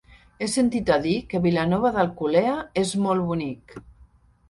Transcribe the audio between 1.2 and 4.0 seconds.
que Vilanova d'Alcolea és molt bonic.